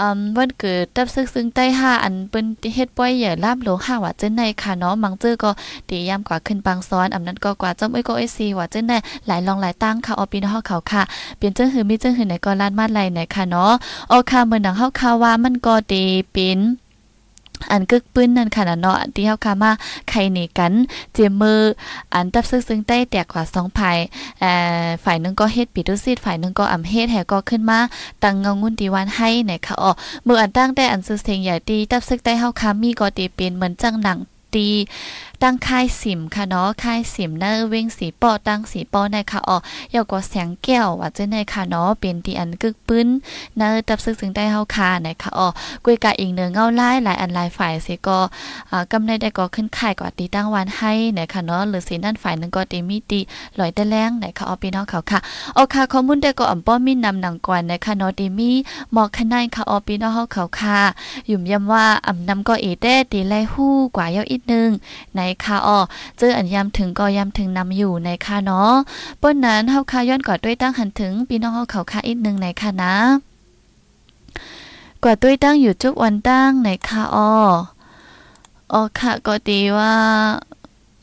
[0.00, 5.50] อืมวันเกิดตับซึกซึ้งใต้ห้าอันเปิ้นเฮ็ดป้อยเหย่ลาบหลวงห้าว่าเจ้าในค่ะเนาะมังจื้อก็
[5.90, 8.92] ดียามกว่าขึ้นบางซ้อนอำนั้นก็กว่าจ้อมเอ้ยก็เอ้ยซีว่าเจ้าใน
[9.26, 11.02] หลายลองหลายตั้งค่ะออปีนเฮาเขาค่ะ
[11.36, 13.72] เปลี่ยนเจ้าหือมีเจ้าหือไหนก็ลาดมาดไหลไหนค่ะเนาะ
[14.10, 16.60] ออค่ะเหมือนหนังเฮาค่ะว่ามันก็ดีเป็น
[17.72, 19.70] อันกึกปื้นนั่นค่ะเนาะที่เฮาคามา
[20.08, 20.72] ไข่หนีกัน
[21.12, 21.60] เจมมือ
[22.14, 23.98] อันตับซึกซึ้งใต้แตกกว่า2ภาย
[24.40, 24.50] เอ่
[24.84, 27.78] อฝ่ายนึงก็เฮ็ดปิดุซิดฝ่ายนึงก็อำเฮ็ดแฮก็ขึ้นมา
[28.22, 29.90] ตั้งเงางุ่นดีวันให้ไหนค่ะอ๋อ
[30.26, 34.18] มืออันตั้งแต่อันซื้อเสียงใหญ่ตีตับซึกใต้เฮาคามีก็ตีเป็นเหมือนจังหนัง
[34.54, 34.68] ตี
[35.44, 39.56] ตั้งค่ายสิมค่ะเนาะค่ายสิมเนอเว้งสีปอตั้งสีปอในค่ะอ๋อ
[39.94, 43.08] ยอกว่าแสงแก้วว่าจะในค่ะเนาะเป็นที่อันกึกปื้น
[43.56, 45.48] เนอตับซึกซึ่งได้เฮาค่ะในค่ะอ๋อ
[45.84, 48.18] กวยกะอีกเนื้อเงาไล่หลายอันหลายฝ่ายสิก็
[48.70, 53.20] อ่ากำในได้ก็ขึ้นค่ายก็ตีตั้งวันให้ในค่ะเนาะหรือสินั่นฝ่ายนึงก็ตีมีตี
[53.58, 55.18] ลอยแต่แรงในค่ะอ๋อพี่น้องเขาค่ะ
[55.56, 58.50] อ๋อค่ะข้อมูลได้ก็อ่ำป้อมีนำหนังก่อนในค่ะเนาะตีมี
[58.92, 60.78] หมอกขนายค่ะอ๋อพี่น้องเฮาเขาค่ะ
[61.30, 64.70] ยุ่มย้ำว่าอ่ำนำก็เอเด้ตีไล่ฮู้กว่าเยาอีกนึง
[65.16, 65.78] ในค่ะอ๋อ
[66.18, 68.72] เจออันยามถึงก็ยามถึงนำอยู่ในค่ะเนาะ
[69.20, 72.94] ป้นนั้นเฮาค่ะย้อนกอดด้วยตั้งหันถึงพี่น้องเฮาเขาค่ะอีกนึงในค่ะนะ
[75.02, 77.30] กว่าด้วยตั้งอยู่จุกวันตั้งในค่ะอ๋อ
[78.72, 79.94] อ๋อค่ะก็ดีว่า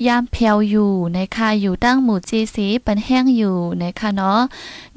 [0.08, 4.40] ยามเพียวอยู่ในค่ะอยู่ตั้งหมู่จีสีเปันแห้งอยู่ในค่ะเนาะ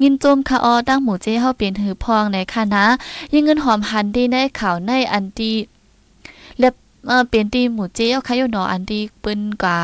[0.01, 2.85] ยินจมค่ะออตั้งหมู่เจเฮาเป็นหือพองในค่ะนะ
[3.33, 5.53] ยิ่งเงินหอมหันดีในข่าวในอันดี
[7.05, 9.79] เล็บเอเป็นตีหมู่เจ้าค่ะอยู่เนาะอันที่เปิ้นกว่า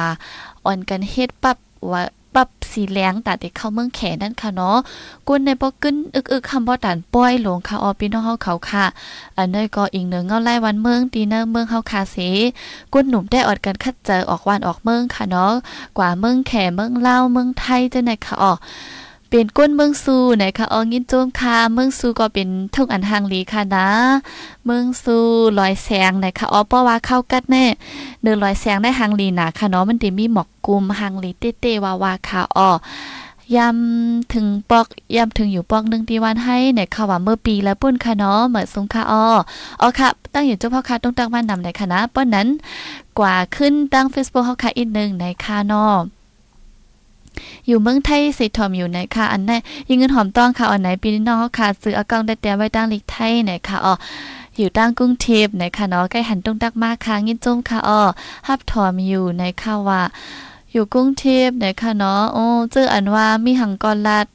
[0.65, 1.57] อ่อนกันเฮ็ดปับ
[1.91, 2.01] ว่า
[2.36, 4.77] ปับสีแหลงตัดเข้าเมืองแขนั่นค่ะเนาะ
[5.27, 8.86] กุนในบ่กึ้นอึกๆคำบ่ตันป้อยลงค่ะออพี่น้องเฮาเขาค่ะ
[9.38, 12.17] อันนี้ก็อีกหนึ่งเงาไล่วันเมืองตีเนอร์เมืองเฮาคาเส
[12.93, 15.53] กุนหนุ่มได้อดกันคัดเจอออกวันออกเมืองค่ะเนาะ
[15.97, 18.53] กว่าเมืองแขเมืองเล่าเมืองไทยจังได๋ค่ะอ๋อ
[19.34, 23.88] เป็นก้นเมืองซูนะคะอองินโจมค่ะเมืองซูก็เป็นทุ่งอันหางลีค่ะนะ
[24.65, 25.17] เมืองซู
[25.60, 27.65] ลอยแสงนะคะอ๋อเพราว่าเข้ากัดแน่
[28.24, 32.70] เดินลอยแสงได้หางลีนะค่ะเนาะมันจะมีหมอกกุมหางลีเต้ๆวาวาค่ะอ๋อ
[33.56, 39.26] ยำถึงปอกยำถึงอยู่ปอกหนึ่งตีวันให้ในข่าวว่าเมื่อปีแล้วปุ้นค่ะเนาะเหมือนสงค่ะอ๋อ
[39.82, 42.48] อ๋อค่ะ ตั้งอยู่เจ้าพ่อค่ะต้องตั้งมานนำในคณะป้อนนั้น
[43.20, 46.20] กว่าขึ้นตั้ง Facebook เฮาค่ะอีกหนึ่งในค่ะเนาะ
[47.67, 49.52] อยู่เมืองไทยสิทอมอยู่ไหนค่ะอันไหน
[49.89, 53.94] ยิงเงินหอมต้องค่ะอันไหนปีนี้น้องค่ะซื้ออากองได้แต่ไว้ตั้งลิกไทยไหนค่ะอ๋อ
[54.58, 58.02] อยู่ตั้งกรุงเทพไหนค่ะเนาะใกล้หันตรงตักมากค่ะงินจุ้มค่ะอ๋อ
[58.48, 60.02] ฮับถอมอยู่ในค่ะว่า
[60.72, 64.28] อยู่กรุงเทพไหนค่ะเนาะโอ้เจออันว่ามีหังกรลาด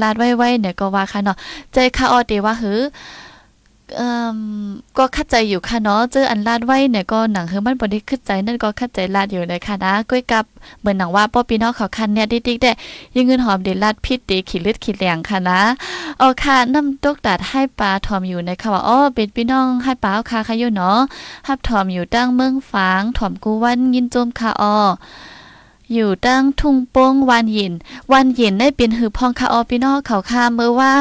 [0.00, 1.36] ลาดไว้ๆเนี่ยก็ว่าค่ะเนาะ
[1.72, 2.80] ใจค่ะอ๋อเดว่าหือ
[4.98, 10.44] ก็คัดใจอยู่ค่ะเนาะเจออันลาดไว้เนี่ยก็หนังเฮอมันบ่ได้ขึ้นใจนั่นก็คัดใจลาดอยู่เลยค่ะนะก้อยกับ
[10.80, 12.72] เหมือนหนังว่าป้อปีน้องเขาคันเนี่ยดิ๊กๆได้
[13.14, 15.60] ยิงเงินหอมเดลาดพิษเดขี้เลือดขี้แหลงค่ะนะ
[16.18, 20.98] เอาค่ะน้ำตกตัดให้ปลาทอมอยู่ในค่ะว่าอ๋อเป็นพี่น้องให้ปลาเอาค่ะค่ะอยู่เนาะ
[21.46, 24.76] ฮับทอมอยู่ตั้งเมืองฝางถอมกูวันยินโจมค่ะอ๋อ
[25.94, 27.72] อยู่ตั้งทุ่งโป้งวันเย็น
[28.12, 30.92] วันเย็นได้เป็นหือพองคาออพี่น้องเขาคาเมื่อว่า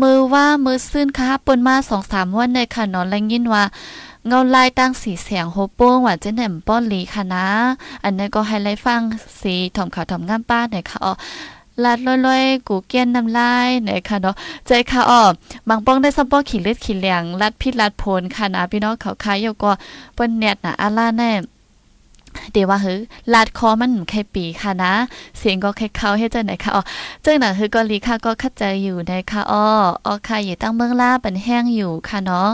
[0.00, 3.64] มือว่ามือซื่นค่ะปนมาสองสามวันในค่ะนอนแรงยินว่า
[4.26, 7.46] เงาลายตั้งสีเสียงโฮโป้งว่าเจนแหนมป้อนลีค่ะนะ
[8.04, 9.00] อันนี้ก็ให้ไล่ฟัง
[9.40, 11.12] สีถ่อมขาวถ่อมงามป้าหน่อยค่ะอ๋อ
[11.84, 14.34] ลัดลอยๆ กูเกี้ยนน้ำลายไหนค่ะเนาะ
[14.66, 15.22] ใจค่ะอ้อ
[15.68, 19.70] บางป้องได้ซับป้อขี่เลือดขี่เหลียงลัดพิษลัดโพนค่ะนะพี่น้องเขาคายอยู่ก็
[20.14, 21.30] เปิ้นเน็ตนะอาล่าแน่
[22.52, 22.96] เดี๋ยวว่าเฮ้
[23.32, 24.92] ลาดคอมันแค่ปีค่ะนะ
[25.38, 26.82] เสียงก็แค่เขาให้เจ้าไหนค่ะอ๋อ
[27.22, 29.66] เจ้าหน่ะคือก็ลีค่ะก็คัดใจอยู่ในค่ะอ้อ
[30.06, 32.50] อ๋อค่ะอยู่ตั้งเมืองล่าเป็นแห้งอยู่ค่ะเนาะ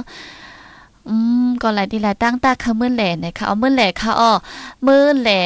[1.09, 4.33] อืมก็หลายดีหลายตั้งตาค่ะมื้อแหล่นะคะเอามื้อแหล่ค่ะอ้อ
[4.87, 5.41] มื้อแหล่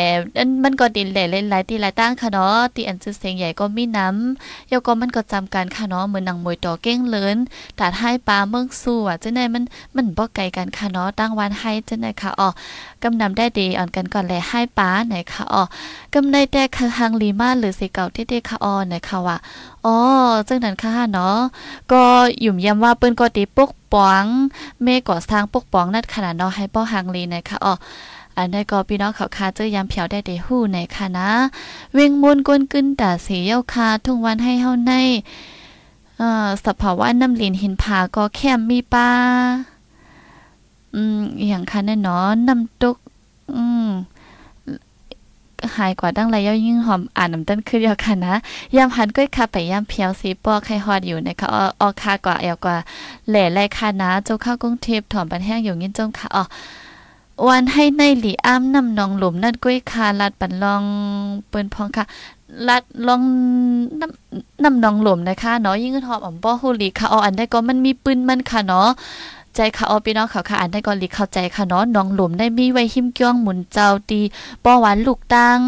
[0.47, 7.37] นมันก็ดินแหล่หลายๆตีหลายตั้งค่ะเนาะตีอันชื่อเสียงใหญ่ก็มีน้ำเยาก็มันก็จำกันค่ะเนาะเหมือนหนังมวยต่อเก้งเลิน
[7.79, 9.62] ตัดให้ปลาเมืองสู้อะจังได๋มัน
[9.97, 12.49] มันบ่ไกลกันค่ะเนาะตั้งวันให้จังได๋ค่ะอ้อ
[13.03, 15.62] กำนำได้ดีอ่อนกันก่อนแลให้ป้าไหนค่ะอ๋อ
[16.14, 19.37] กำในแต่คือฮังลีมาหรือสิเก่าที่ได้ค่ะออไหนค่ะว่า
[19.85, 19.96] อ๋อ
[20.48, 21.38] จังนั้นค่ะเนาะ
[21.92, 22.03] ก็
[22.44, 24.24] ยุ่มย้ำว่าเปิ้นก็ตีปกป้อง
[24.83, 27.74] เมก่อสร้างปกป้องนัดขนาดเนาะให้ป้อฮังลีไหนค่ะอ๋อ
[28.37, 31.31] อันนี้ก็พี่น้องเขาคาเจอยามเผียวได้เดหู้ในค่ะนะ
[31.94, 34.92] เวงมนกวนกึนตาเสียาคาทุกวันให้เฮาใน
[36.18, 39.11] เอ่อสภาวะน้ำลินหินผาก็แค่มีป้า
[40.94, 42.96] อืมอย่างคันแน่นอนน้ำตก
[43.57, 43.88] อืม
[45.77, 48.37] หายกว่าดั้งไรย่อยิ่งหอมอ่านน้ำต้นขึ้นเดียวกันนะ
[48.77, 51.48] ยามหันก้อยคาไปยามเพียวสีปอไข่ฮอดอยู่นะคะ
[51.81, 52.77] ออคากว่าเอวกว่า
[53.29, 56.44] แหล่ไรคานะเจ้าข้าวกรุงเทพถอมปันแห้งอยู่งิ้นจงค่ะอ๋อ
[57.48, 60.83] วันให้ในหลีอ้ำนำนองหลุมนั่นก้อยคาลัดปันลอง
[61.48, 62.05] เปิ้นพองค่ะ
[62.68, 63.22] ลัดลอง
[64.00, 68.88] น้ำน้ำนองหลุมนะคะเนาะยิ่งหอมอ่อมป้อฮูลีค่ะอ๋ออันได้ก็มันมีปืนมันค่ะเนาะ
[69.57, 74.21] ใจค่ะออพี่น้องเขาค่ะอ่านได้ก่อนลิเข้าใจค่ะเนาะน้องหลุมได้มีไว้หิมเกี้ยงหมุนเจ้าตี
[74.64, 75.59] ป้อหวานลูกตัง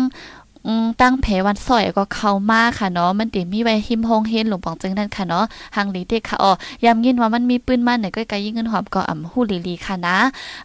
[1.00, 5.44] ตั้งแผวันสอยก็เข้ามาค่ะเนาะมันติมีไว้หิมฮงเฮนหลวงปองจึงนั่นค่ะเนาะ
[5.76, 6.52] หังลีเด็กค่ะอ๋อ
[6.85, 10.16] ยามยินว่ามันมีปืนมันไหนก็ไกยิ่งเงินหอมก็อ่ำฮู้ลีลีค่ะนะ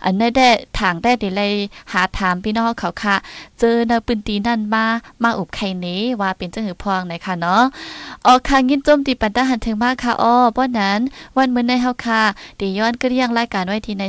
[0.04, 0.48] อันนี้ได้
[0.80, 1.54] ทางได้เดเลย
[1.92, 3.16] หาถามพี่น้องเขาค่ะ
[3.60, 4.86] เจอนปืนตีนั่นมา
[5.24, 7.62] มาอุบไข่นี้ว่าเป็นจังหือพองไหนค่ะเนาะ
[8.26, 11.00] อ๋อค่ะยินจมตีปันตาหันถึงมากค่ะอ๋อป้อนั้น
[11.38, 12.22] วันมื้อในเฮาค่ะ
[12.60, 14.04] ดีย้อนก็เรียงรายการไว้ที่ใน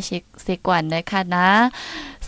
[0.47, 1.49] สิกวันนะคะนะ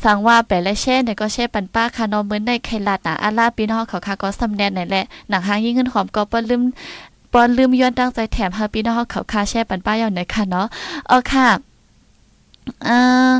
[0.04, 6.62] สั่งว่าไปและแช่เนี่ยก็แช่ปันป้าค่ะนอเหมือนในไข่ลัดนะอาลาพี่น้องเขาค่ะก็สำแนนนั่นแหละหนังหางยิ่งเงินหอมก็บ่ลืม
[7.32, 10.66] ปอนลืมย้อนตั้งใจแถมฮาพี่น้องเขาค่ะแช่ปันป้าอยู่ไหนค่ะเนาะ
[11.08, 11.48] เออค่ะ
[12.84, 12.96] เอ่
[13.30, 13.32] อ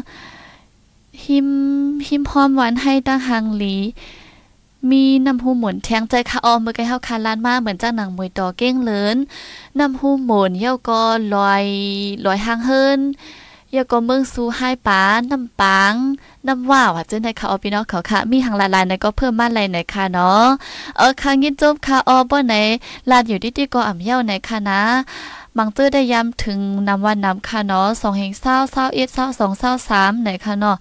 [1.25, 1.49] หิม
[2.09, 3.77] หิมพร้อมหวานให้ตั้งหางหลี
[4.91, 9.17] มีน้ำหูหมุนแทงใจค่ะออมเมื่อไกเฮาคาลานมาเหมือนจ้าหนังมวยต่อเก้งเลิน
[9.79, 11.03] น้ำหูหมุนเย่าก็
[11.35, 11.65] ลอย
[12.25, 13.01] ลอยหางเฮิน
[13.77, 15.95] ยาก็เมืองสู้ให้ปาน้ำปัง
[16.47, 20.45] น้ำว่าว่าจังได๋ค่ะอพี่น้องเขาค่ะ มีหางลายๆในก็เพิ่มมาหลายในค่ะเนาะ
[20.97, 22.55] เออค่ะยินจบค่ะออบ่ไหน
[23.11, 24.81] ลาดอยู่ที่ๆก็อ่ำเย้าในค่ะนะ
[25.57, 26.59] บางเตื้อได้ย้ำถึง
[26.89, 30.77] นำวันนำค่ะเนาะสองแห่งเศร้าเศร้าเอ็ดเศร้าสองเศร้าสามไหนค่ะเนาะ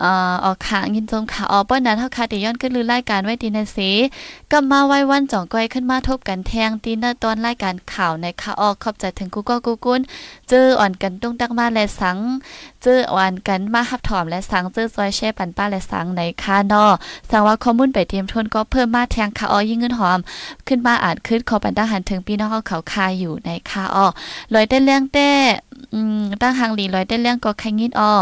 [0.00, 3.90] เอ่อออกขายินจมขาออป้อนนั้นเฮาค่ะได้ย้อนขึ้นลือรายการไว้ดีนะสิ
[4.50, 10.00] ก็มาไว้วันจ่องก้อยขึ้นมาทบกันแทงตีนตอนรายการข่าวในค่ะออกขอบใจถึงกูก็กูกุน
[10.48, 12.18] เจออ่อนกันตุ้งตักมาและสัง
[12.82, 16.92] เจออ่อนกันมาหับถอมและสังเจอซอยแช่ปันป้าและสังในค่ะนาะ
[17.30, 20.18] สังว่าข้อมูลไปเตรียมทนก็เพิ่มมาแทงค่ะออยิ่งเงินหอม
[20.66, 24.06] ขึ้นมาอ่านขึ้นขอปันทหารถึงพี่น้องเขาคาอยู่ในค่ะออ
[24.54, 25.28] ลอยได้เรื่องแต่
[25.94, 28.12] อืมตั้งหางหลีลอยได้เรื่องก็ใครงิดออ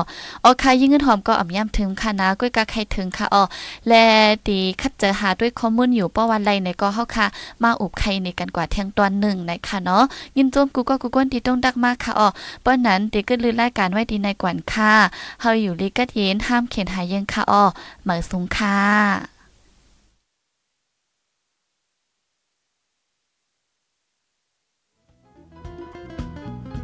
[0.45, 3.43] ออคายิ่งเงินหอมก็อ่ำย่ำถึงค่ะนะก้อยกะใครถึงค่ะอ๋อ
[3.89, 4.05] และ
[4.47, 7.27] ตีคัดเจอหาด้วยข้อมูลอยู่ป้อวันไรในก็เฮาค่ะ
[7.63, 10.03] มาอุบใครในกันกว่าเที่ยงตอนหนึ่งนะคะเนาะ
[10.37, 12.29] ยินโจมกูก็กูก้นที่ต้องดักมากค่ะอ๋อ
[12.65, 14.93] ป้อนนั้นตีก็ลือรายการไว้ดีในกวนค่ะ
[15.41, 17.65] เฮาอยู่ลีกัดเย็นห้ามเขียนหายยังค่ะอ๋อ
[18.03, 19.42] เหมือสูงค่ะ